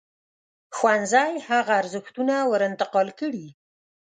ښوونځی 0.75 1.33
هغه 1.49 1.73
ارزښتونه 1.81 2.35
ور 2.51 2.61
انتقال 2.69 3.07
کړي. 3.19 3.45